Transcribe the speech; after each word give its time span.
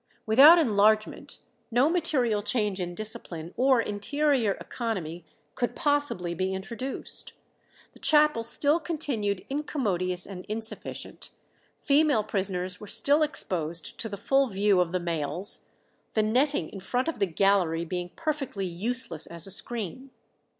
Without 0.25 0.57
enlargement 0.57 1.37
no 1.69 1.87
material 1.87 2.41
change 2.41 2.81
in 2.81 2.95
discipline 2.95 3.53
or 3.55 3.79
interior 3.79 4.53
economy 4.53 5.23
could 5.53 5.75
possibly 5.75 6.33
be 6.33 6.55
introduced. 6.55 7.33
The 7.93 7.99
chapel 7.99 8.41
still 8.41 8.79
continued 8.79 9.45
incommodious 9.47 10.25
and 10.25 10.43
insufficient; 10.49 11.29
female 11.83 12.23
prisoners 12.23 12.79
were 12.79 12.87
still 12.87 13.21
exposed 13.21 13.99
to 13.99 14.09
the 14.09 14.17
full 14.17 14.47
view 14.47 14.79
of 14.81 14.91
the 14.91 14.99
males, 14.99 15.65
the 16.15 16.23
netting 16.23 16.69
in 16.69 16.79
front 16.79 17.07
of 17.07 17.19
the 17.19 17.27
gallery 17.27 17.85
being 17.85 18.09
perfectly 18.15 18.65
useless 18.65 19.27
as 19.27 19.45
a 19.45 19.51
screen. 19.51 20.09